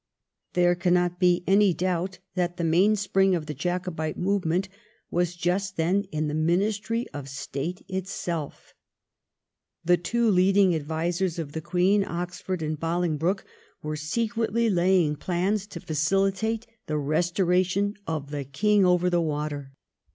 [0.53, 4.67] There cannot be any doubt that the main spring of the Jacobite movement
[5.11, 8.73] was just then in the Ministry of State itself.
[9.85, 13.45] The two leading advisers of the Queen, Oxford and Bolingbroke,
[13.83, 19.71] were secretly laying plans to facilitate the restoration of' the King over the water.'